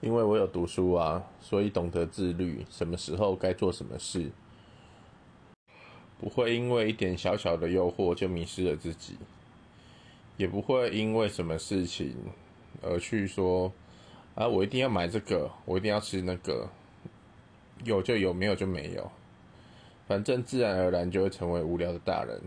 [0.00, 4.30] 因为我有读书啊所以懂得自律什么时候该做什么事。
[6.20, 9.16] 不会因为一点小小的诱惑就迷失了自己。
[10.36, 12.14] 也不会因为什么事情
[12.80, 13.72] 而去说
[14.36, 16.68] 啊我一定要买这个我一定要吃那个。
[17.84, 19.10] 有就有没有就没有。
[20.06, 22.40] 反正自然而然就会成为无聊的大人。